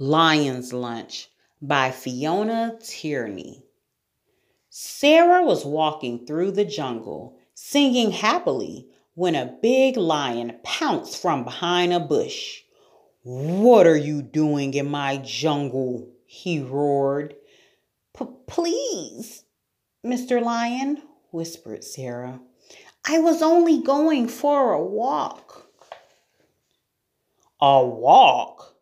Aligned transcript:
Lion's 0.00 0.72
Lunch 0.72 1.28
by 1.60 1.90
Fiona 1.90 2.78
Tierney. 2.80 3.64
Sarah 4.70 5.44
was 5.44 5.64
walking 5.64 6.24
through 6.24 6.52
the 6.52 6.64
jungle, 6.64 7.36
singing 7.52 8.12
happily, 8.12 8.86
when 9.14 9.34
a 9.34 9.58
big 9.60 9.96
lion 9.96 10.56
pounced 10.62 11.20
from 11.20 11.42
behind 11.42 11.92
a 11.92 11.98
bush. 11.98 12.62
What 13.24 13.88
are 13.88 13.96
you 13.96 14.22
doing 14.22 14.72
in 14.74 14.88
my 14.88 15.16
jungle? 15.16 16.08
he 16.24 16.60
roared. 16.60 17.34
Please, 18.46 19.42
Mr. 20.06 20.40
Lion, 20.40 21.02
whispered 21.32 21.82
Sarah. 21.82 22.38
I 23.04 23.18
was 23.18 23.42
only 23.42 23.82
going 23.82 24.28
for 24.28 24.72
a 24.72 24.80
walk. 24.82 25.66
A 27.60 27.84
walk? 27.84 28.77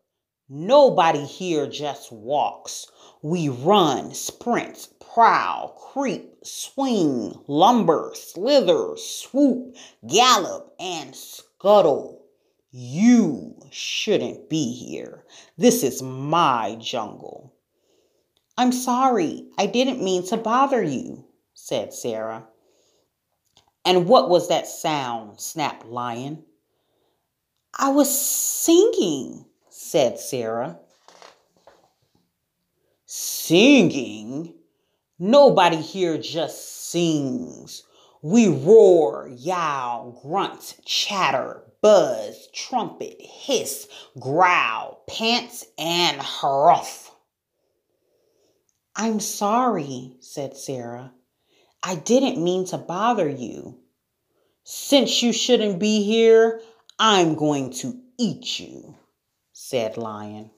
Nobody 0.49 1.25
here 1.25 1.67
just 1.67 2.11
walks. 2.11 2.87
We 3.21 3.49
run, 3.49 4.13
sprint, 4.13 4.87
prowl, 4.99 5.69
creep, 5.69 6.35
swing, 6.43 7.37
lumber, 7.47 8.13
slither, 8.15 8.95
swoop, 8.95 9.75
gallop, 10.07 10.73
and 10.79 11.13
scuttle. 11.13 12.23
You 12.71 13.59
shouldn't 13.71 14.49
be 14.49 14.71
here. 14.71 15.25
This 15.57 15.83
is 15.83 16.01
my 16.01 16.77
jungle. 16.79 17.53
I'm 18.57 18.71
sorry. 18.71 19.49
I 19.57 19.65
didn't 19.65 20.03
mean 20.03 20.25
to 20.27 20.37
bother 20.37 20.81
you, 20.81 21.25
said 21.53 21.93
Sarah. 21.93 22.47
And 23.83 24.07
what 24.07 24.29
was 24.29 24.47
that 24.47 24.67
sound? 24.67 25.39
snapped 25.41 25.85
Lion. 25.85 26.43
I 27.73 27.89
was 27.89 28.09
singing, 28.09 29.45
said 29.77 30.19
Sarah. 30.19 30.79
Singing? 33.05 34.55
Nobody 35.19 35.77
here 35.77 36.17
just 36.17 36.89
sings. 36.89 37.83
We 38.23 38.47
roar, 38.47 39.29
yowl, 39.31 40.19
grunt, 40.23 40.77
chatter, 40.83 41.61
buzz, 41.83 42.49
trumpet, 42.53 43.21
hiss, 43.21 43.87
growl, 44.19 45.03
pants, 45.07 45.67
and 45.77 46.19
hurruff. 46.23 47.11
I'm 48.95 49.19
sorry, 49.19 50.17
said 50.21 50.57
Sarah. 50.57 51.13
I 51.83 51.95
didn't 51.95 52.43
mean 52.43 52.65
to 52.67 52.79
bother 52.79 53.29
you. 53.29 53.77
Since 54.63 55.21
you 55.21 55.31
shouldn't 55.31 55.77
be 55.77 56.03
here, 56.03 56.61
I'm 56.97 57.35
going 57.35 57.71
to 57.73 57.95
eat 58.17 58.59
you 58.59 58.95
said 59.69 59.97
Lion. 59.97 60.49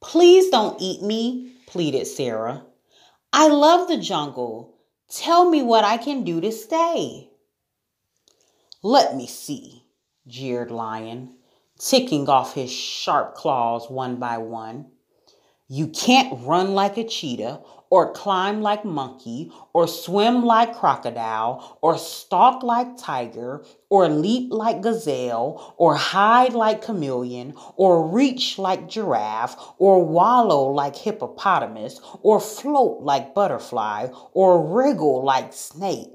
Please 0.00 0.48
don't 0.48 0.80
eat 0.80 1.02
me, 1.02 1.54
pleaded 1.66 2.06
Sarah. 2.06 2.62
I 3.32 3.48
love 3.48 3.88
the 3.88 3.96
jungle. 3.96 4.76
Tell 5.10 5.50
me 5.50 5.60
what 5.60 5.82
I 5.82 5.96
can 5.96 6.22
do 6.22 6.40
to 6.40 6.52
stay. 6.52 7.30
Let 8.80 9.16
me 9.16 9.26
see, 9.26 9.86
jeered 10.28 10.70
Lion, 10.70 11.34
ticking 11.80 12.28
off 12.28 12.54
his 12.54 12.70
sharp 12.70 13.34
claws 13.34 13.90
one 13.90 14.14
by 14.14 14.38
one. 14.38 14.86
You 15.66 15.88
can't 15.88 16.46
run 16.46 16.74
like 16.74 16.96
a 16.96 17.02
cheetah 17.02 17.60
or 17.90 18.12
climb 18.12 18.60
like 18.60 18.84
monkey, 18.84 19.50
or 19.72 19.88
swim 19.88 20.44
like 20.44 20.74
crocodile, 20.74 21.78
or 21.80 21.96
stalk 21.98 22.62
like 22.62 22.96
tiger, 22.96 23.64
or 23.90 24.08
leap 24.08 24.52
like 24.52 24.80
gazelle, 24.80 25.74
or 25.78 25.94
hide 25.94 26.52
like 26.52 26.82
chameleon, 26.82 27.54
or 27.76 28.06
reach 28.08 28.58
like 28.58 28.88
giraffe, 28.88 29.56
or 29.78 30.04
wallow 30.04 30.70
like 30.70 30.96
hippopotamus, 30.96 32.00
or 32.22 32.40
float 32.40 33.02
like 33.02 33.34
butterfly, 33.34 34.08
or 34.32 34.74
wriggle 34.74 35.24
like 35.24 35.52
snake. 35.52 36.08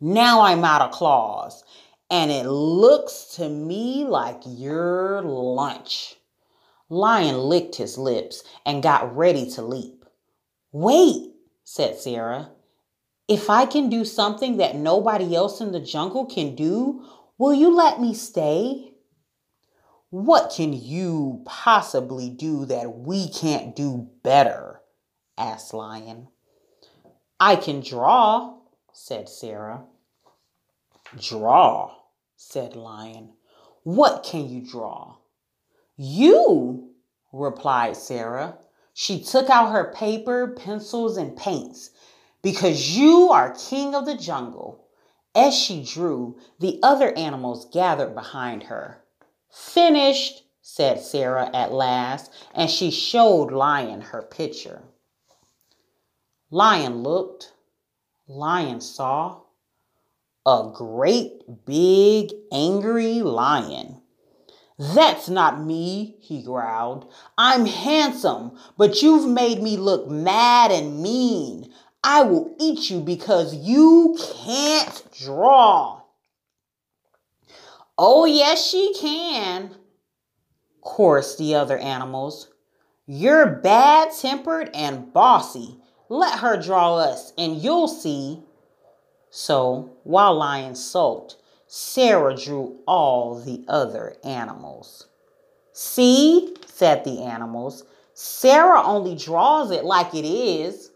Now 0.00 0.40
I'm 0.40 0.64
out 0.64 0.80
of 0.80 0.92
claws, 0.92 1.62
and 2.10 2.30
it 2.30 2.46
looks 2.46 3.36
to 3.36 3.48
me 3.48 4.04
like 4.04 4.40
your 4.46 5.22
lunch. 5.22 6.16
Lion 6.88 7.38
licked 7.38 7.76
his 7.76 7.96
lips 7.98 8.42
and 8.66 8.82
got 8.82 9.16
ready 9.16 9.48
to 9.52 9.62
leap. 9.62 9.99
Wait, 10.72 11.32
said 11.64 11.98
Sarah. 11.98 12.50
If 13.28 13.48
I 13.50 13.66
can 13.66 13.88
do 13.88 14.04
something 14.04 14.56
that 14.56 14.76
nobody 14.76 15.34
else 15.34 15.60
in 15.60 15.72
the 15.72 15.80
jungle 15.80 16.26
can 16.26 16.54
do, 16.54 17.04
will 17.38 17.54
you 17.54 17.74
let 17.74 18.00
me 18.00 18.14
stay? 18.14 18.94
What 20.10 20.52
can 20.54 20.72
you 20.72 21.42
possibly 21.46 22.30
do 22.30 22.64
that 22.66 22.98
we 22.98 23.28
can't 23.28 23.76
do 23.76 24.08
better? 24.22 24.80
asked 25.38 25.72
Lion. 25.72 26.28
I 27.38 27.56
can 27.56 27.80
draw, 27.80 28.58
said 28.92 29.28
Sarah. 29.28 29.84
Draw, 31.16 31.94
said 32.36 32.76
Lion. 32.76 33.32
What 33.84 34.24
can 34.24 34.48
you 34.48 34.60
draw? 34.60 35.16
You, 35.96 36.90
replied 37.32 37.96
Sarah. 37.96 38.58
She 39.02 39.18
took 39.18 39.48
out 39.48 39.72
her 39.72 39.94
paper, 39.94 40.46
pencils, 40.46 41.16
and 41.16 41.34
paints. 41.34 41.88
Because 42.42 42.98
you 42.98 43.30
are 43.30 43.54
king 43.54 43.94
of 43.94 44.04
the 44.04 44.14
jungle. 44.14 44.84
As 45.34 45.56
she 45.56 45.82
drew, 45.82 46.38
the 46.58 46.78
other 46.82 47.16
animals 47.16 47.64
gathered 47.72 48.14
behind 48.14 48.64
her. 48.64 49.02
Finished, 49.50 50.42
said 50.60 51.00
Sarah 51.00 51.48
at 51.54 51.72
last, 51.72 52.30
and 52.54 52.68
she 52.68 52.90
showed 52.90 53.52
Lion 53.52 54.02
her 54.02 54.20
picture. 54.20 54.82
Lion 56.50 57.02
looked. 57.02 57.54
Lion 58.28 58.82
saw 58.82 59.40
a 60.44 60.70
great 60.74 61.64
big 61.64 62.32
angry 62.52 63.22
lion. 63.22 63.99
That's 64.80 65.28
not 65.28 65.60
me, 65.60 66.16
he 66.20 66.42
growled. 66.42 67.12
I'm 67.36 67.66
handsome, 67.66 68.56
but 68.78 69.02
you've 69.02 69.28
made 69.28 69.62
me 69.62 69.76
look 69.76 70.08
mad 70.08 70.70
and 70.70 71.02
mean. 71.02 71.70
I 72.02 72.22
will 72.22 72.56
eat 72.58 72.88
you 72.88 73.00
because 73.00 73.54
you 73.54 74.16
can't 74.42 75.04
draw. 75.12 76.00
Oh, 77.98 78.24
yes, 78.24 78.66
she 78.66 78.94
can, 78.98 79.76
chorused 80.82 81.36
the 81.36 81.56
other 81.56 81.76
animals. 81.76 82.48
You're 83.06 83.56
bad 83.56 84.12
tempered 84.18 84.70
and 84.72 85.12
bossy. 85.12 85.76
Let 86.08 86.38
her 86.38 86.58
draw 86.58 86.96
us, 86.96 87.34
and 87.36 87.58
you'll 87.58 87.86
see. 87.86 88.42
So, 89.28 89.98
while 90.04 90.36
Lion 90.36 90.74
sulked, 90.74 91.36
Sarah 91.72 92.34
drew 92.34 92.80
all 92.84 93.36
the 93.36 93.64
other 93.68 94.16
animals. 94.24 95.06
See, 95.72 96.56
said 96.66 97.04
the 97.04 97.22
animals, 97.22 97.84
Sarah 98.12 98.82
only 98.82 99.14
draws 99.14 99.70
it 99.70 99.84
like 99.84 100.12
it 100.12 100.24
is. 100.24 100.90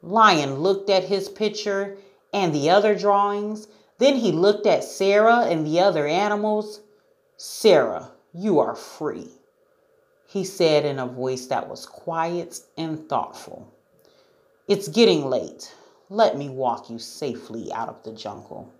Lion 0.00 0.60
looked 0.60 0.88
at 0.88 1.04
his 1.04 1.28
picture 1.28 1.98
and 2.32 2.54
the 2.54 2.70
other 2.70 2.94
drawings. 2.94 3.68
Then 3.98 4.16
he 4.16 4.32
looked 4.32 4.66
at 4.66 4.84
Sarah 4.84 5.40
and 5.40 5.66
the 5.66 5.80
other 5.80 6.06
animals. 6.06 6.80
Sarah, 7.36 8.10
you 8.32 8.60
are 8.60 8.74
free, 8.74 9.28
he 10.26 10.44
said 10.44 10.86
in 10.86 10.98
a 10.98 11.06
voice 11.06 11.44
that 11.48 11.68
was 11.68 11.84
quiet 11.84 12.58
and 12.78 13.06
thoughtful. 13.06 13.70
It's 14.66 14.88
getting 14.88 15.26
late. 15.26 15.74
Let 16.08 16.38
me 16.38 16.48
walk 16.48 16.88
you 16.88 16.98
safely 16.98 17.70
out 17.70 17.90
of 17.90 18.02
the 18.02 18.12
jungle. 18.12 18.72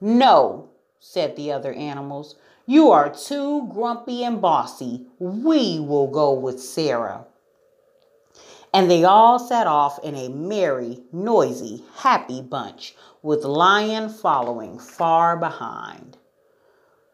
No, 0.00 0.68
said 1.00 1.36
the 1.36 1.52
other 1.52 1.72
animals. 1.72 2.36
You 2.66 2.90
are 2.90 3.12
too 3.12 3.68
grumpy 3.72 4.24
and 4.24 4.40
bossy. 4.40 5.06
We 5.18 5.80
will 5.80 6.08
go 6.08 6.32
with 6.32 6.60
Sarah. 6.60 7.26
And 8.72 8.90
they 8.90 9.04
all 9.04 9.38
set 9.38 9.66
off 9.66 9.98
in 10.04 10.14
a 10.14 10.28
merry, 10.28 11.02
noisy, 11.12 11.84
happy 11.96 12.42
bunch, 12.42 12.94
with 13.22 13.44
Lion 13.44 14.08
following 14.10 14.78
far 14.78 15.36
behind. 15.36 16.18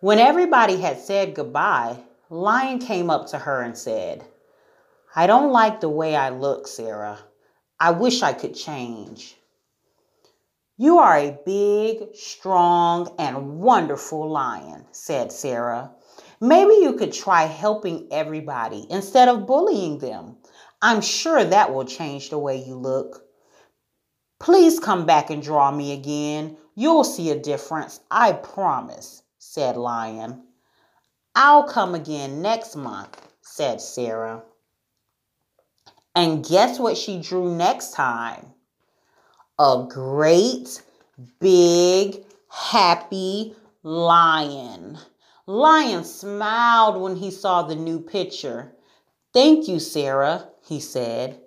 When 0.00 0.18
everybody 0.18 0.80
had 0.80 0.98
said 0.98 1.34
goodbye, 1.34 1.98
Lion 2.28 2.80
came 2.80 3.08
up 3.08 3.28
to 3.28 3.38
her 3.38 3.62
and 3.62 3.78
said, 3.78 4.24
I 5.14 5.26
don't 5.26 5.52
like 5.52 5.80
the 5.80 5.88
way 5.88 6.16
I 6.16 6.30
look, 6.30 6.66
Sarah. 6.66 7.20
I 7.78 7.92
wish 7.92 8.22
I 8.22 8.32
could 8.32 8.54
change. 8.54 9.36
You 10.76 10.98
are 10.98 11.16
a 11.16 11.38
big, 11.46 12.16
strong, 12.16 13.14
and 13.16 13.60
wonderful 13.60 14.28
lion, 14.28 14.86
said 14.90 15.30
Sarah. 15.30 15.92
Maybe 16.40 16.74
you 16.74 16.94
could 16.94 17.12
try 17.12 17.44
helping 17.44 18.08
everybody 18.10 18.86
instead 18.90 19.28
of 19.28 19.46
bullying 19.46 19.98
them. 19.98 20.36
I'm 20.82 21.00
sure 21.00 21.44
that 21.44 21.72
will 21.72 21.84
change 21.84 22.30
the 22.30 22.38
way 22.38 22.56
you 22.56 22.74
look. 22.74 23.24
Please 24.40 24.80
come 24.80 25.06
back 25.06 25.30
and 25.30 25.42
draw 25.42 25.70
me 25.70 25.92
again. 25.92 26.56
You'll 26.74 27.04
see 27.04 27.30
a 27.30 27.38
difference, 27.38 28.00
I 28.10 28.32
promise, 28.32 29.22
said 29.38 29.76
Lion. 29.76 30.42
I'll 31.36 31.68
come 31.68 31.94
again 31.94 32.42
next 32.42 32.74
month, 32.74 33.16
said 33.42 33.80
Sarah. 33.80 34.42
And 36.16 36.44
guess 36.44 36.80
what 36.80 36.96
she 36.96 37.20
drew 37.20 37.54
next 37.54 37.92
time? 37.92 38.53
A 39.58 39.86
great, 39.88 40.82
big, 41.38 42.24
happy 42.50 43.54
lion. 43.84 44.98
Lion 45.46 46.02
smiled 46.02 47.00
when 47.00 47.14
he 47.14 47.30
saw 47.30 47.62
the 47.62 47.76
new 47.76 48.00
picture. 48.00 48.74
Thank 49.32 49.68
you, 49.68 49.78
Sarah, 49.78 50.48
he 50.66 50.80
said. 50.80 51.40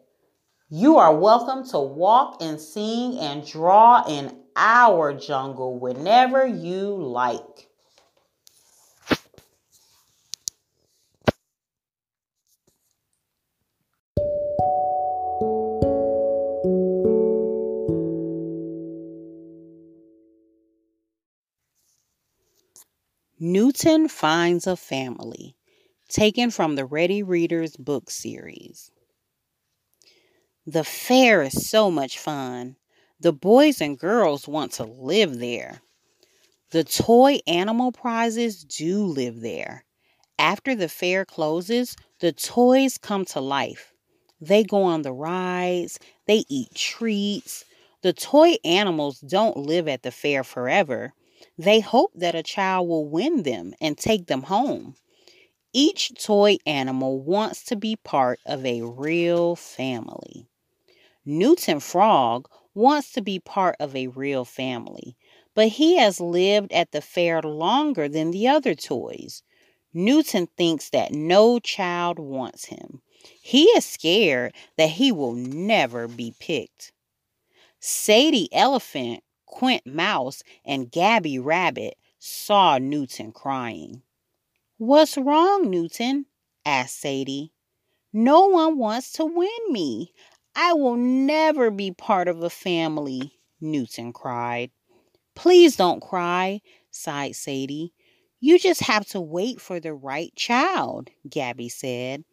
You 0.69 0.98
are 0.98 1.13
welcome 1.13 1.68
to 1.68 1.80
walk 1.80 2.42
and 2.42 2.62
sing 2.62 3.19
and 3.19 3.45
draw 3.45 4.06
in 4.07 4.38
our 4.56 5.13
jungle 5.13 5.77
whenever 5.77 6.48
you 6.48 6.95
like. 6.95 7.67
Newton 23.39 24.07
Finds 24.07 24.66
a 24.66 24.75
Family, 24.75 25.56
taken 26.10 26.50
from 26.50 26.75
the 26.75 26.86
Ready 26.86 27.22
Readers 27.22 27.75
book 27.78 28.10
series. 28.10 28.89
The 30.66 30.84
fair 30.84 31.44
is 31.44 31.69
so 31.69 31.92
much 31.92 32.18
fun. 32.18 32.78
The 33.19 33.31
boys 33.31 33.80
and 33.80 34.00
girls 34.00 34.48
want 34.48 34.72
to 34.74 34.86
live 34.86 35.38
there. 35.38 35.81
The 36.72 36.84
toy 36.84 37.38
animal 37.45 37.92
prizes 37.92 38.63
do 38.63 39.04
live 39.06 39.42
there. 39.42 39.86
After 40.39 40.74
the 40.74 40.89
fair 40.89 41.24
closes, 41.24 41.95
the 42.19 42.31
toys 42.31 42.98
come 42.98 43.24
to 43.25 43.39
life. 43.39 43.94
They 44.42 44.63
go 44.63 44.81
on 44.81 45.04
the 45.04 45.13
rides, 45.13 46.00
they 46.25 46.44
eat 46.50 46.74
treats. 46.74 47.66
The 48.01 48.13
toy 48.13 48.56
animals 48.66 49.19
don't 49.19 49.57
live 49.57 49.88
at 49.88 50.01
the 50.01 50.12
fair 50.12 50.44
forever. 50.44 51.13
They 51.57 51.80
hope 51.80 52.12
that 52.16 52.36
a 52.36 52.44
child 52.44 52.88
will 52.88 53.06
win 53.06 53.44
them 53.44 53.74
and 53.80 53.98
take 53.98 54.28
them 54.28 54.44
home. 54.44 54.95
Each 55.74 56.12
toy 56.13 56.57
animal 56.66 57.19
wants 57.19 57.63
to 57.66 57.75
be 57.75 57.95
part 57.95 58.39
of 58.45 58.66
a 58.66 58.81
real 58.81 59.56
family. 59.56 60.48
Newton 61.25 61.80
Frog 61.80 62.50
wants 62.74 63.12
to 63.12 63.22
be 63.22 63.39
part 63.39 63.75
of 63.80 63.95
a 63.95 64.07
real 64.07 64.45
family, 64.45 65.18
but 65.54 65.68
he 65.68 65.98
has 65.98 66.22
lived 66.22 66.72
at 66.72 66.92
the 66.92 67.01
fair 67.01 67.42
longer 67.42 68.07
than 68.07 68.31
the 68.31 68.48
other 68.48 68.75
toys. 68.75 69.44
Newton 69.94 70.48
thinks 70.57 70.89
that 70.92 71.12
no 71.12 71.60
child 71.60 72.19
wants 72.19 72.66
him. 72.66 73.01
He 73.42 73.66
is 73.66 73.84
scared 73.84 74.54
that 74.78 74.92
he 74.92 75.12
will 75.12 75.34
never 75.34 76.07
be 76.07 76.34
picked. 76.39 76.92
Sadie 77.80 78.50
Elephant, 78.54 79.24
Quint 79.48 79.88
Mouse, 79.88 80.44
and 80.64 80.92
Gabby 80.92 81.40
Rabbit 81.40 81.96
saw 82.20 82.78
Newton 82.78 83.32
crying. 83.32 84.04
What's 84.78 85.18
wrong, 85.18 85.72
Newton? 85.72 86.28
asked 86.64 87.00
Sadie. 87.00 87.52
No 88.14 88.46
one 88.46 88.78
wants 88.78 89.12
to 89.14 89.26
win 89.26 89.50
me. 89.72 90.14
I 90.56 90.74
will 90.74 90.96
never 90.96 91.72
be 91.72 91.92
part 91.92 92.28
of 92.28 92.44
a 92.44 92.50
family, 92.50 93.40
Newton 93.60 94.14
cried. 94.14 94.72
Please 95.36 95.76
don't 95.76 96.02
cry, 96.02 96.62
sighed 96.92 97.36
Sadie. 97.36 97.94
You 98.40 98.60
just 98.60 98.82
have 98.82 99.06
to 99.10 99.22
wait 99.22 99.60
for 99.62 99.80
the 99.80 99.94
right 99.94 100.34
child, 100.36 101.10
Gabby 101.28 101.70
said. 101.70 102.24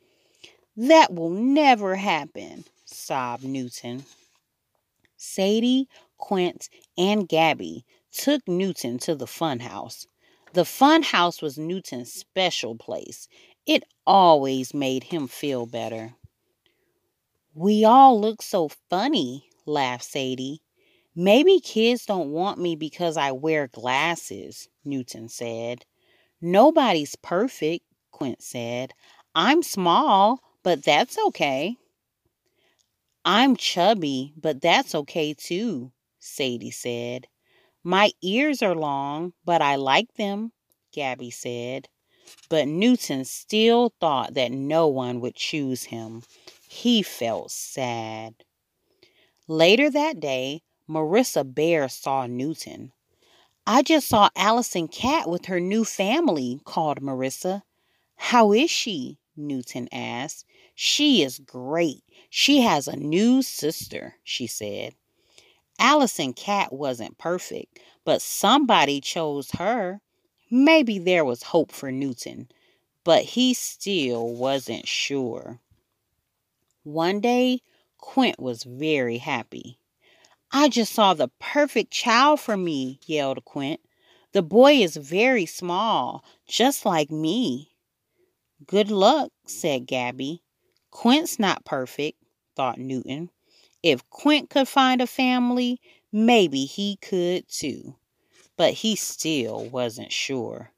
That 0.76 1.14
will 1.14 1.30
never 1.30 1.94
happen, 1.96 2.64
sobbed 2.84 3.44
Newton. 3.44 4.04
Sadie, 5.16 5.88
Quint, 6.24 6.70
and 6.96 7.28
Gabby 7.28 7.84
took 8.10 8.48
Newton 8.48 8.96
to 9.00 9.14
the 9.14 9.26
fun 9.26 9.60
house. 9.60 10.06
The 10.54 10.64
fun 10.64 11.02
house 11.02 11.42
was 11.42 11.58
Newton's 11.58 12.14
special 12.14 12.76
place. 12.76 13.28
It 13.66 13.84
always 14.06 14.72
made 14.72 15.04
him 15.04 15.28
feel 15.28 15.66
better. 15.66 16.14
We 17.52 17.84
all 17.84 18.18
look 18.18 18.40
so 18.40 18.70
funny, 18.88 19.50
laughed 19.66 20.04
Sadie. 20.04 20.62
Maybe 21.14 21.60
kids 21.60 22.06
don't 22.06 22.32
want 22.32 22.58
me 22.58 22.74
because 22.74 23.18
I 23.18 23.32
wear 23.32 23.68
glasses, 23.68 24.70
Newton 24.82 25.28
said. 25.28 25.84
Nobody's 26.40 27.16
perfect, 27.16 27.84
Quint 28.12 28.42
said. 28.42 28.94
I'm 29.34 29.62
small, 29.62 30.40
but 30.62 30.84
that's 30.84 31.18
okay. 31.26 31.76
I'm 33.26 33.56
chubby, 33.56 34.32
but 34.40 34.62
that's 34.62 34.94
okay 34.94 35.34
too, 35.34 35.92
Sadie 36.24 36.70
said. 36.70 37.28
My 37.82 38.12
ears 38.22 38.62
are 38.62 38.74
long, 38.74 39.34
but 39.44 39.60
I 39.60 39.76
like 39.76 40.14
them, 40.14 40.52
Gabby 40.90 41.30
said. 41.30 41.88
But 42.48 42.66
Newton 42.66 43.26
still 43.26 43.92
thought 44.00 44.32
that 44.32 44.50
no 44.50 44.88
one 44.88 45.20
would 45.20 45.34
choose 45.34 45.84
him. 45.84 46.22
He 46.66 47.02
felt 47.02 47.50
sad. 47.50 48.34
Later 49.46 49.90
that 49.90 50.18
day, 50.18 50.62
Marissa 50.88 51.44
Bear 51.44 51.90
saw 51.90 52.26
Newton. 52.26 52.92
I 53.66 53.82
just 53.82 54.08
saw 54.08 54.30
Allison 54.34 54.88
Cat 54.88 55.28
with 55.28 55.46
her 55.46 55.60
new 55.60 55.84
family, 55.84 56.60
called 56.64 57.02
Marissa. 57.02 57.62
How 58.16 58.52
is 58.52 58.70
she? 58.70 59.18
Newton 59.36 59.88
asked. 59.92 60.46
She 60.74 61.22
is 61.22 61.38
great. 61.38 62.02
She 62.30 62.62
has 62.62 62.88
a 62.88 62.96
new 62.96 63.42
sister, 63.42 64.14
she 64.24 64.46
said. 64.46 64.94
Allison 65.78 66.32
Cat 66.32 66.72
wasn't 66.72 67.18
perfect, 67.18 67.78
but 68.04 68.22
somebody 68.22 69.00
chose 69.00 69.50
her. 69.52 70.00
Maybe 70.50 70.98
there 70.98 71.24
was 71.24 71.42
hope 71.42 71.72
for 71.72 71.90
Newton, 71.90 72.48
but 73.02 73.22
he 73.22 73.54
still 73.54 74.28
wasn't 74.34 74.86
sure. 74.86 75.60
One 76.84 77.20
day, 77.20 77.60
Quint 77.98 78.38
was 78.38 78.64
very 78.64 79.18
happy. 79.18 79.78
I 80.52 80.68
just 80.68 80.92
saw 80.92 81.14
the 81.14 81.30
perfect 81.40 81.90
child 81.90 82.38
for 82.38 82.56
me, 82.56 83.00
yelled 83.06 83.44
Quint. 83.44 83.80
The 84.32 84.42
boy 84.42 84.74
is 84.74 84.96
very 84.96 85.46
small, 85.46 86.24
just 86.46 86.84
like 86.84 87.10
me. 87.10 87.72
Good 88.66 88.90
luck, 88.90 89.32
said 89.46 89.86
Gabby. 89.86 90.42
Quint's 90.90 91.38
not 91.38 91.64
perfect, 91.64 92.18
thought 92.54 92.78
Newton. 92.78 93.30
If 93.84 94.08
Quint 94.08 94.48
could 94.48 94.66
find 94.66 95.02
a 95.02 95.06
family, 95.06 95.78
maybe 96.10 96.64
he 96.64 96.96
could 96.96 97.46
too. 97.50 97.96
But 98.56 98.72
he 98.72 98.96
still 98.96 99.66
wasn't 99.66 100.10
sure. 100.10 100.72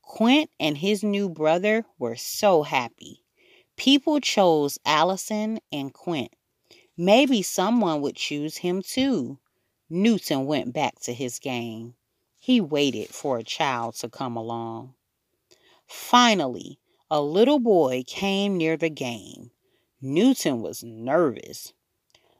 Quint 0.00 0.48
and 0.58 0.78
his 0.78 1.02
new 1.02 1.28
brother 1.28 1.84
were 1.98 2.16
so 2.16 2.62
happy. 2.62 3.22
People 3.76 4.18
chose 4.20 4.78
Allison 4.86 5.60
and 5.70 5.92
Quint. 5.92 6.32
Maybe 6.96 7.42
someone 7.42 8.00
would 8.00 8.16
choose 8.16 8.56
him 8.56 8.80
too. 8.80 9.38
Newton 9.90 10.46
went 10.46 10.72
back 10.72 10.98
to 11.00 11.12
his 11.12 11.38
game. 11.38 11.96
He 12.40 12.62
waited 12.62 13.08
for 13.08 13.36
a 13.36 13.44
child 13.44 13.94
to 13.96 14.08
come 14.08 14.38
along. 14.38 14.94
Finally, 15.86 16.78
a 17.10 17.20
little 17.20 17.58
boy 17.58 18.04
came 18.06 18.56
near 18.56 18.78
the 18.78 18.88
game. 18.88 19.50
Newton 20.00 20.62
was 20.62 20.82
nervous. 20.82 21.74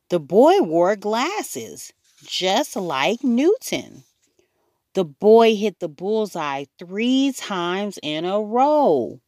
The 0.09 0.21
boy 0.21 0.61
wore 0.61 0.95
glasses, 0.95 1.93
just 2.25 2.77
like 2.77 3.25
Newton. 3.25 4.05
The 4.95 5.05
boy 5.05 5.57
hit 5.57 5.81
the 5.81 5.89
bullseye 5.89 6.67
three 6.79 7.33
times 7.37 7.99
in 8.05 8.25
a 8.25 8.41
row. 8.41 9.21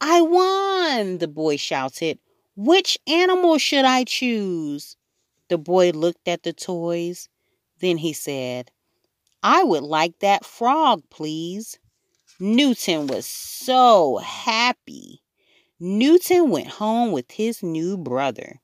I 0.00 0.20
won, 0.20 1.18
the 1.18 1.28
boy 1.28 1.56
shouted. 1.56 2.18
Which 2.56 2.98
animal 3.06 3.58
should 3.58 3.84
I 3.84 4.02
choose? 4.02 4.96
The 5.48 5.56
boy 5.56 5.90
looked 5.90 6.26
at 6.26 6.42
the 6.42 6.52
toys. 6.52 7.28
Then 7.78 7.98
he 7.98 8.12
said, 8.12 8.72
I 9.40 9.62
would 9.62 9.84
like 9.84 10.18
that 10.18 10.44
frog, 10.44 11.04
please. 11.10 11.78
Newton 12.40 13.06
was 13.06 13.24
so 13.24 14.18
happy. 14.18 15.22
Newton 15.78 16.50
went 16.50 16.68
home 16.68 17.12
with 17.12 17.30
his 17.30 17.62
new 17.62 17.96
brother. 17.96 18.60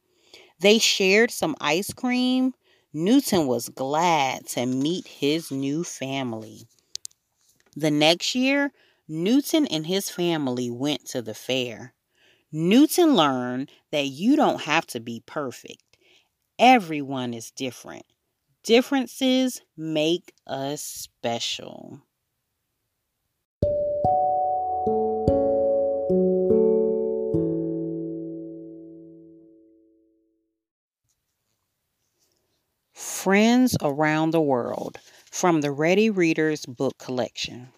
They 0.61 0.79
shared 0.79 1.31
some 1.31 1.55
ice 1.61 1.93
cream. 1.93 2.55
Newton 2.93 3.47
was 3.47 3.69
glad 3.69 4.47
to 4.49 4.67
meet 4.67 5.07
his 5.07 5.51
new 5.51 5.85
family. 5.85 6.67
The 7.77 7.91
next 7.91 8.35
year, 8.35 8.73
Newton 9.07 9.67
and 9.67 9.87
his 9.87 10.11
family 10.11 10.71
went 10.71 11.07
to 11.07 11.23
the 11.23 11.35
fair. 11.35 11.95
Newton 12.51 13.15
learned 13.15 13.71
that 13.93 14.07
you 14.07 14.37
don't 14.37 14.63
have 14.63 14.87
to 14.89 15.01
be 15.01 15.23
perfect. 15.27 15.83
Everyone 16.59 17.35
is 17.35 17.51
different. 17.53 18.05
Differences 18.65 19.63
make 19.77 20.33
us 20.47 20.83
special. 20.83 22.03
Friends 33.23 33.77
Around 33.83 34.31
the 34.31 34.41
World 34.41 35.01
from 35.29 35.61
the 35.61 35.73
Ready 35.73 36.09
Readers 36.09 36.65
book 36.67 36.97
collection. 36.99 37.71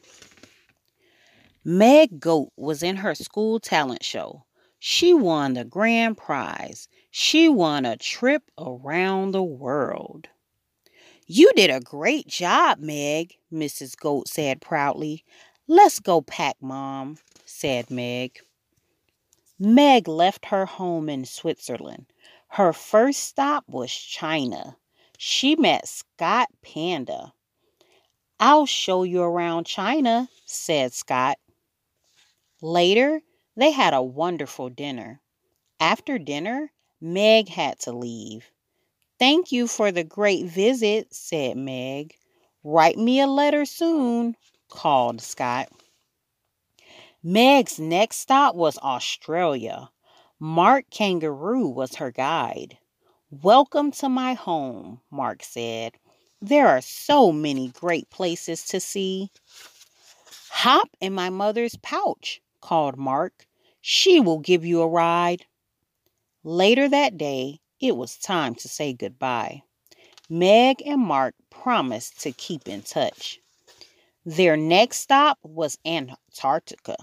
Meg 1.64 2.20
Goat 2.20 2.52
was 2.58 2.82
in 2.82 2.96
her 2.96 3.14
school 3.14 3.58
talent 3.58 4.04
show. 4.04 4.44
She 4.78 5.14
won 5.14 5.54
the 5.54 5.64
grand 5.64 6.18
prize. 6.18 6.88
She 7.10 7.48
won 7.48 7.86
a 7.86 7.96
trip 7.96 8.42
around 8.58 9.30
the 9.30 9.42
world. 9.42 10.28
You 11.26 11.50
did 11.56 11.70
a 11.70 11.80
great 11.80 12.28
job, 12.28 12.78
Meg, 12.78 13.32
Mrs. 13.50 13.96
Goat 13.96 14.28
said 14.28 14.60
proudly. 14.60 15.24
Let's 15.66 16.00
go 16.00 16.20
pack, 16.20 16.56
Mom, 16.60 17.16
said 17.46 17.90
Meg. 17.90 18.40
Meg 19.58 20.06
left 20.06 20.44
her 20.44 20.66
home 20.66 21.08
in 21.08 21.24
Switzerland. 21.24 22.12
Her 22.48 22.74
first 22.74 23.20
stop 23.20 23.64
was 23.66 23.90
China. 23.90 24.76
She 25.22 25.54
met 25.54 25.86
Scott 25.86 26.48
Panda. 26.62 27.34
I'll 28.38 28.64
show 28.64 29.02
you 29.02 29.20
around 29.20 29.66
China, 29.66 30.30
said 30.46 30.94
Scott. 30.94 31.36
Later, 32.62 33.20
they 33.54 33.70
had 33.70 33.92
a 33.92 34.02
wonderful 34.02 34.70
dinner. 34.70 35.20
After 35.78 36.18
dinner, 36.18 36.72
Meg 37.02 37.50
had 37.50 37.78
to 37.80 37.92
leave. 37.92 38.50
Thank 39.18 39.52
you 39.52 39.66
for 39.66 39.92
the 39.92 40.04
great 40.04 40.46
visit, 40.46 41.12
said 41.12 41.58
Meg. 41.58 42.14
Write 42.64 42.96
me 42.96 43.20
a 43.20 43.26
letter 43.26 43.66
soon, 43.66 44.38
called 44.70 45.20
Scott. 45.20 45.68
Meg's 47.22 47.78
next 47.78 48.16
stop 48.16 48.54
was 48.54 48.78
Australia. 48.78 49.90
Mark 50.38 50.86
Kangaroo 50.90 51.68
was 51.68 51.96
her 51.96 52.10
guide. 52.10 52.78
Welcome 53.32 53.92
to 53.92 54.08
my 54.08 54.34
home, 54.34 55.02
Mark 55.08 55.44
said. 55.44 55.92
There 56.42 56.66
are 56.66 56.80
so 56.80 57.30
many 57.30 57.68
great 57.68 58.10
places 58.10 58.64
to 58.64 58.80
see. 58.80 59.30
Hop 60.50 60.88
in 61.00 61.12
my 61.14 61.30
mother's 61.30 61.76
pouch, 61.76 62.40
called 62.60 62.96
Mark. 62.96 63.46
She 63.80 64.18
will 64.18 64.40
give 64.40 64.64
you 64.64 64.82
a 64.82 64.88
ride. 64.88 65.46
Later 66.42 66.88
that 66.88 67.16
day, 67.16 67.60
it 67.78 67.96
was 67.96 68.16
time 68.16 68.56
to 68.56 68.68
say 68.68 68.92
goodbye. 68.94 69.62
Meg 70.28 70.82
and 70.84 71.00
Mark 71.00 71.36
promised 71.50 72.20
to 72.22 72.32
keep 72.32 72.66
in 72.66 72.82
touch. 72.82 73.38
Their 74.26 74.56
next 74.56 74.98
stop 74.98 75.38
was 75.44 75.78
Antarctica. 75.86 76.96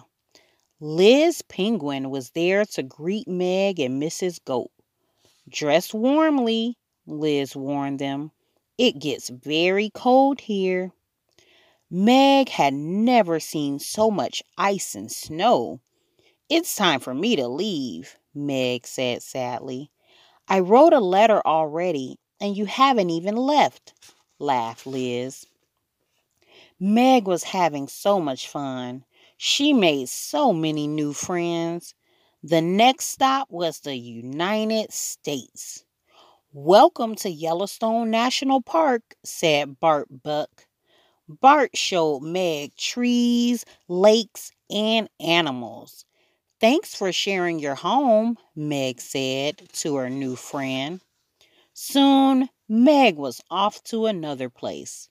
Liz 0.81 1.41
Penguin 1.43 2.09
was 2.09 2.31
there 2.31 2.65
to 2.65 2.83
greet 2.83 3.29
Meg 3.29 3.79
and 3.79 4.03
Mrs. 4.03 4.43
Goat. 4.43 4.71
Dress 5.49 5.93
warmly, 5.93 6.77
Liz 7.05 7.55
warned 7.55 7.99
them. 7.99 8.31
It 8.77 8.99
gets 8.99 9.29
very 9.29 9.89
cold 9.89 10.41
here. 10.41 10.91
Meg 11.89 12.49
had 12.49 12.73
never 12.73 13.39
seen 13.39 13.79
so 13.79 14.11
much 14.11 14.43
ice 14.57 14.93
and 14.93 15.09
snow. 15.09 15.79
It's 16.49 16.75
time 16.75 16.99
for 16.99 17.13
me 17.13 17.37
to 17.37 17.47
leave, 17.47 18.17
Meg 18.35 18.85
said 18.85 19.23
sadly. 19.23 19.89
I 20.49 20.59
wrote 20.59 20.93
a 20.93 20.99
letter 20.99 21.41
already, 21.45 22.19
and 22.41 22.55
you 22.55 22.65
haven't 22.65 23.09
even 23.09 23.35
left, 23.35 23.93
laughed 24.39 24.85
Liz. 24.85 25.45
Meg 26.79 27.25
was 27.25 27.43
having 27.43 27.87
so 27.87 28.19
much 28.19 28.47
fun. 28.47 29.05
She 29.37 29.73
made 29.73 30.09
so 30.09 30.51
many 30.51 30.87
new 30.87 31.13
friends. 31.13 31.93
The 32.49 32.61
next 32.61 33.07
stop 33.07 33.51
was 33.51 33.81
the 33.81 33.97
United 33.97 34.93
States. 34.93 35.83
Welcome 36.53 37.15
to 37.15 37.29
Yellowstone 37.29 38.09
National 38.09 38.61
Park, 38.61 39.01
said 39.25 39.81
Bart 39.81 40.07
Buck. 40.23 40.65
Bart 41.27 41.75
showed 41.75 42.21
Meg 42.21 42.73
trees, 42.77 43.65
lakes, 43.89 44.53
and 44.69 45.09
animals. 45.19 46.05
Thanks 46.61 46.95
for 46.95 47.11
sharing 47.11 47.59
your 47.59 47.75
home, 47.75 48.37
Meg 48.55 49.01
said 49.01 49.67
to 49.73 49.97
her 49.97 50.09
new 50.09 50.37
friend. 50.37 51.01
Soon, 51.73 52.47
Meg 52.69 53.17
was 53.17 53.41
off 53.51 53.83
to 53.85 54.05
another 54.05 54.49
place. 54.49 55.09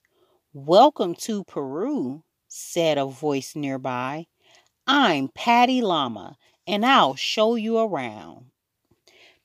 Welcome 0.55 1.15
to 1.17 1.45
Peru, 1.45 2.23
said 2.49 2.97
a 2.97 3.05
voice 3.05 3.55
nearby. 3.55 4.25
I'm 4.87 5.29
Patty 5.35 5.83
Llama, 5.83 6.39
and 6.67 6.85
I'll 6.85 7.15
show 7.15 7.55
you 7.55 7.79
around. 7.79 8.47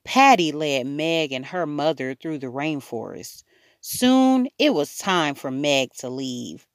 Patty 0.03 0.51
led 0.51 0.87
Meg 0.87 1.31
and 1.31 1.45
her 1.45 1.65
mother 1.65 2.15
through 2.15 2.39
the 2.39 2.47
rainforest. 2.47 3.43
Soon 3.81 4.47
it 4.57 4.73
was 4.73 4.97
time 4.97 5.35
for 5.35 5.51
Meg 5.51 5.93
to 5.99 6.09
leave. 6.09 6.65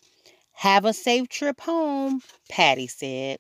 Have 0.53 0.85
a 0.85 0.93
safe 0.93 1.29
trip 1.29 1.61
home, 1.61 2.23
Patty 2.49 2.87
said. 2.87 3.39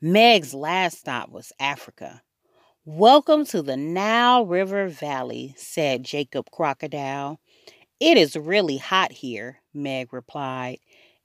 Meg's 0.00 0.54
last 0.54 0.98
stop 0.98 1.30
was 1.30 1.52
Africa. 1.60 2.22
Welcome 2.86 3.44
to 3.46 3.60
the 3.60 3.76
Nile 3.76 4.46
River 4.46 4.88
Valley, 4.88 5.54
said 5.58 6.02
Jacob 6.02 6.50
Crocodile. 6.50 7.38
It 8.00 8.16
is 8.16 8.34
really 8.34 8.78
hot 8.78 9.12
here, 9.12 9.60
Meg 9.74 10.14
replied. 10.14 10.78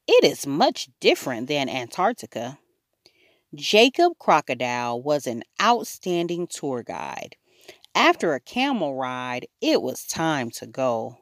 It 0.07 0.25
is 0.25 0.45
much 0.45 0.89
different 0.99 1.47
than 1.47 1.69
Antarctica. 1.69 2.59
Jacob 3.55 4.19
Crocodile 4.19 5.01
was 5.01 5.25
an 5.25 5.43
outstanding 5.61 6.45
tour 6.45 6.83
guide. 6.83 7.37
After 7.93 8.33
a 8.33 8.41
camel 8.41 8.95
ride, 8.95 9.47
it 9.61 9.81
was 9.81 10.05
time 10.05 10.51
to 10.51 10.67
go. 10.67 11.17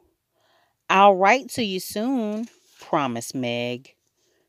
I'll 0.90 1.14
write 1.14 1.48
to 1.50 1.62
you 1.62 1.78
soon, 1.78 2.48
promised 2.80 3.34
Meg. 3.34 3.94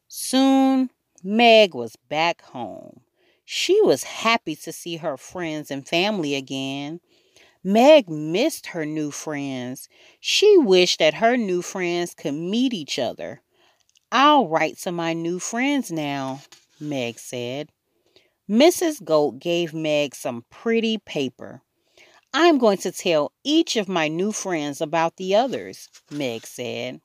Soon, 0.08 0.90
Meg 1.24 1.76
was 1.76 1.96
back 2.10 2.42
home. 2.42 3.02
She 3.46 3.80
was 3.82 4.04
happy 4.04 4.56
to 4.56 4.72
see 4.72 4.98
her 4.98 5.18
friends 5.18 5.70
and 5.70 5.88
family 5.88 6.34
again. 6.34 7.02
Meg 7.64 8.10
missed 8.10 8.68
her 8.68 8.86
new 8.86 9.12
friends. 9.12 9.88
She 10.20 10.58
wished 10.58 11.00
that 11.00 11.16
her 11.16 11.38
new 11.38 11.62
friends 11.62 12.16
could 12.16 12.34
meet 12.34 12.74
each 12.74 12.98
other. 12.98 13.42
I'll 14.12 14.48
write 14.48 14.78
to 14.80 14.92
my 14.92 15.14
new 15.14 15.40
friends 15.40 15.92
now, 15.92 16.42
Meg 16.80 17.20
said. 17.20 17.70
Mrs. 18.50 19.04
Goat 19.04 19.40
gave 19.40 19.74
Meg 19.74 20.14
some 20.14 20.46
pretty 20.52 21.00
paper. 21.00 21.64
I'm 22.32 22.60
going 22.60 22.78
to 22.80 22.92
tell 22.92 23.32
each 23.44 23.76
of 23.76 23.88
my 23.88 24.08
new 24.08 24.32
friends 24.32 24.82
about 24.82 25.16
the 25.16 25.36
others, 25.36 25.90
Meg 26.12 26.46
said. 26.46 27.02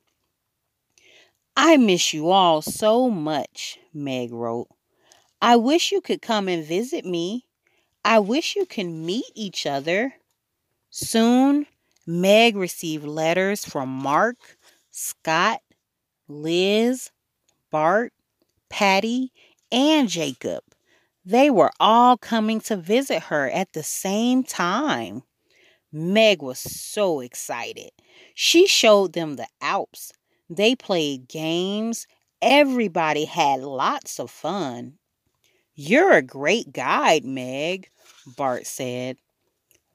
I 1.57 1.77
miss 1.77 2.13
you 2.13 2.29
all 2.29 2.61
so 2.61 3.09
much, 3.09 3.79
Meg 3.93 4.31
wrote. 4.31 4.67
I 5.41 5.55
wish 5.55 5.91
you 5.91 5.99
could 5.99 6.21
come 6.21 6.47
and 6.47 6.63
visit 6.63 7.05
me. 7.05 7.47
I 8.05 8.19
wish 8.19 8.55
you 8.55 8.67
can 8.67 9.03
meet 9.05 9.31
each 9.33 9.65
other. 9.65 10.13
Soon, 10.91 11.65
Meg 12.05 12.55
received 12.55 13.05
letters 13.05 13.65
from 13.65 13.89
Mark, 13.89 14.37
Scott, 14.91 15.61
Liz, 16.27 17.09
Bart, 17.71 18.13
Patty, 18.69 19.31
and 19.71 20.07
Jacob. 20.07 20.63
They 21.25 21.49
were 21.49 21.71
all 21.79 22.17
coming 22.17 22.61
to 22.61 22.75
visit 22.75 23.23
her 23.23 23.49
at 23.49 23.73
the 23.73 23.83
same 23.83 24.43
time. 24.43 25.23
Meg 25.91 26.41
was 26.41 26.59
so 26.59 27.19
excited. 27.19 27.91
She 28.33 28.67
showed 28.67 29.13
them 29.13 29.35
the 29.35 29.47
Alps, 29.61 30.13
they 30.49 30.75
played 30.75 31.27
games. 31.29 32.07
Everybody 32.41 33.25
had 33.25 33.61
lots 33.61 34.19
of 34.19 34.31
fun. 34.31 34.97
You're 35.75 36.13
a 36.13 36.21
great 36.21 36.73
guide, 36.73 37.23
Meg, 37.23 37.89
Bart 38.37 38.67
said. 38.67 39.17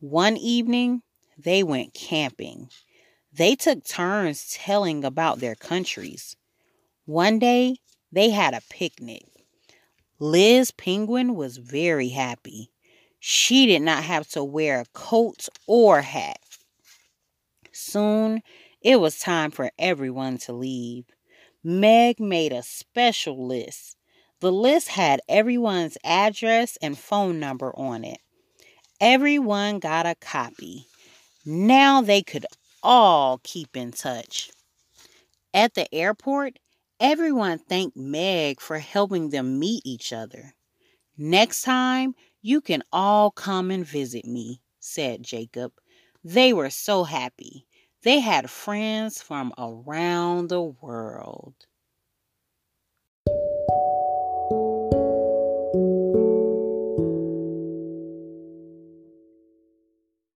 One 0.01 0.37
evening, 0.37 1.03
they 1.37 1.63
went 1.63 1.95
camping. 1.95 2.71
They 3.33 3.57
took 3.57 3.85
turns 3.85 4.51
telling 4.53 5.05
about 5.05 5.41
their 5.41 5.55
countries. 5.55 6.37
One 7.05 7.39
day, 7.39 7.77
they 8.13 8.31
had 8.31 8.55
a 8.55 8.63
picnic. 8.71 9.25
Liz 10.19 10.71
Penguin 10.71 11.35
was 11.35 11.59
very 11.59 12.09
happy. 12.09 12.71
She 13.21 13.67
did 13.67 13.83
not 13.83 14.05
have 14.05 14.29
to 14.31 14.43
wear 14.43 14.81
a 14.81 14.87
coat 14.95 15.49
or 15.67 16.01
hat. 16.01 16.39
Soon, 17.73 18.43
it 18.81 19.01
was 19.01 19.19
time 19.19 19.51
for 19.51 19.71
everyone 19.79 20.39
to 20.39 20.53
leave. 20.53 21.05
Meg 21.63 22.19
made 22.19 22.53
a 22.53 22.63
special 22.63 23.47
list. 23.47 23.97
The 24.41 24.53
list 24.53 24.89
had 24.89 25.21
everyone's 25.29 25.99
address 26.05 26.79
and 26.81 26.99
phone 26.99 27.39
number 27.39 27.77
on 27.77 28.05
it. 28.05 28.21
Everyone 29.01 29.79
got 29.79 30.07
a 30.07 30.15
copy. 30.15 30.87
Now 31.45 32.01
they 32.01 32.23
could 32.23 32.47
all 32.83 33.41
keep 33.43 33.77
in 33.77 33.93
touch. 33.93 34.51
At 35.53 35.75
the 35.75 35.93
airport, 35.95 36.59
everyone 37.01 37.59
thanked 37.59 37.97
Meg 37.97 38.61
for 38.61 38.79
helping 38.79 39.31
them 39.31 39.59
meet 39.59 39.83
each 39.85 40.13
other. 40.13 40.55
Next 41.19 41.63
time, 41.63 42.15
you 42.43 42.61
can 42.61 42.83
all 42.93 43.31
come 43.31 43.71
and 43.71 43.87
visit 43.87 44.25
me, 44.25 44.63
said 44.81 45.23
Jacob. 45.23 45.73
They 46.25 46.53
were 46.53 46.71
so 46.71 47.05
happy. 47.05 47.67
They 48.03 48.21
had 48.21 48.51
friends 48.51 49.23
from 49.23 49.53
around 49.59 50.49
the 50.49 50.63
world. 50.63 51.55